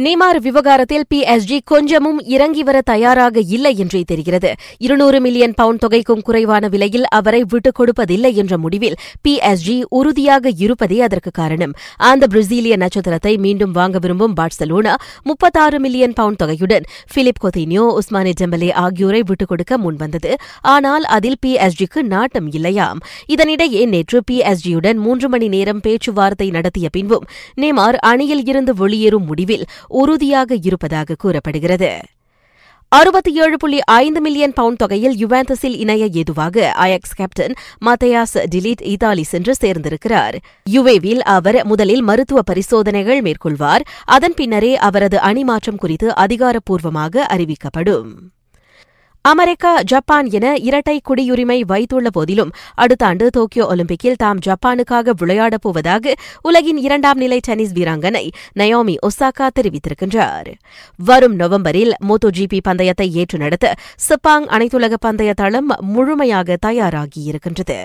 Neymar 0.00 0.36
விவகாரத்தில் 0.40 1.04
PSG 1.14 1.58
கொஞ்சமும் 1.64 2.20
இறங்கி 2.20 2.62
வர 2.62 2.80
தயாராக 2.80 3.40
இல்லை 3.40 3.76
என்றே 3.76 4.02
தெரிகிறது. 4.06 4.54
இருநூறு 4.78 5.20
மில்லியன் 5.20 5.54
பவுண்ட் 5.54 5.84
தொகைக்கும் 5.84 6.22
குறைவான 6.22 6.68
விலையில் 6.68 7.06
அவரை 7.08 7.44
விட்டுக் 7.48 7.80
கொடுப்பதில்லை 7.80 8.34
என்ற 8.34 8.58
முடிவில் 8.58 8.94
பிஎஸ்ஜி 9.28 9.82
உறுதியாக 9.88 10.50
இருப்பதே 10.56 11.00
அதற்கு 11.00 11.30
காரணம். 11.30 11.72
அந்த 11.96 12.26
பிரேசிலிய 12.30 12.76
நட்சத்திரத்தை 12.76 13.36
மீண்டும் 13.36 13.72
வாங்க 13.72 13.98
விரும்பும் 13.98 14.34
பார்சலோனா 14.40 14.94
முப்பத்தாறு 15.22 15.80
மில்லியன் 15.80 16.12
பவுண்ட் 16.12 16.42
தொகையுடன் 16.42 16.82
பிலிப் 17.14 17.44
கொத்தினியோ 17.44 17.98
உஸ்மானி 17.98 18.32
டெம்பலே 18.40 18.72
ஆகியோரை 18.72 19.22
விட்டுக் 19.26 19.48
கொடுக்க 19.48 19.78
முன்வந்தது. 19.78 20.34
ஆனால் 20.60 21.02
அதில் 21.02 21.36
பிஎஸ்ஜிக்கு 21.46 22.02
நாட்டம் 22.02 22.52
இல்லையாம். 22.52 22.98
இதனிடையே 23.34 23.86
நேற்று 23.86 24.22
பிஎஸ்ஜியுடன் 24.30 24.94
மூன்று 24.94 25.28
மணி 25.28 25.48
நேரம் 25.48 25.80
பேச்சுவார்த்தை 25.80 26.50
நடத்திய 26.50 26.88
பின்பும் 26.88 27.24
நேமார் 27.56 27.94
அணியில் 27.94 28.44
இருந்து 28.44 28.74
வெளியேறும் 28.74 29.24
முடிவில் 29.24 29.64
உறுதியாக 29.88 30.56
இருப்பதாக 30.62 31.14
கூறப்படுகிறது. 31.14 31.98
அறுபத்தி 32.88 33.34
ஏழு 33.34 33.56
புள்ளி 33.56 33.80
ஐந்து 33.82 34.20
மில்லியன் 34.20 34.52
பவுண்ட் 34.52 34.78
தொகையில் 34.78 35.26
யுவாந்தஸில் 35.26 35.76
இணைய 35.76 36.08
ஏதுவாக 36.12 36.72
Ajax 36.78 37.16
captain 37.16 37.52
Matthijs 37.86 38.44
de Ligt 38.54 38.82
Italy 38.82 39.22
சென்று 39.22 39.54
சேர்ந்திருக்கிறார். 39.60 40.34
யுவேவில் 40.70 41.18
அவர் 41.18 41.66
முதலில் 41.66 42.02
மருத்துவ 42.02 42.42
பரிசோதனைகள் 42.42 43.22
மேற்கொள்வார். 43.22 43.80
அதன் 44.04 44.34
பின்னரே 44.34 44.76
அவரது 44.76 45.20
அணி 45.20 45.44
மாற்றம் 45.44 45.76
குறித்து 45.76 46.14
அதிகாரப்பூர்வமாக 46.14 47.26
அறிவிக்கப்படும். 47.32 48.12
அமெரிக்கா 49.24 49.82
ஜப்பான் 49.82 50.30
என 50.30 50.56
இரட்டை 50.56 51.00
குடியுரிமை 51.08 51.60
வைத்துள்ள 51.60 52.10
போதிலும் 52.10 52.50
அடுத்த 52.74 53.06
ஆண்டு 53.06 53.28
டோக்கியோ 53.32 53.66
ஒலிம்பிக்கில் 53.68 54.16
தாம் 54.16 54.38
ஜப்பானுக்காக 54.46 55.10
விளையாடப் 55.10 55.62
போவதாக 55.62 56.14
உலகின் 56.42 56.76
இரண்டாம் 56.76 57.18
நிலை 57.18 57.40
டென்னிஸ் 57.40 57.72
வீராங்கனை 57.72 58.28
நயோமி 58.54 58.96
ஒசாகா 59.06 59.48
தெரிவித்திருக்கின்றார். 59.60 60.52
வரும் 60.96 61.34
நவம்பரில் 61.34 61.94
மோட்டோ 62.08 62.30
ஜிபி 62.36 62.60
பந்தயத்தை 62.62 63.12
ஏற்று 63.12 63.38
நடத்த 63.38 63.74
சிப்பாங் 64.08 64.46
அனைத்துலக 64.46 64.94
பந்தய 65.06 65.32
தளம் 65.32 65.70
முழுமையாக 65.80 66.56
தயாராகியிருக்கின்றது 66.66 67.80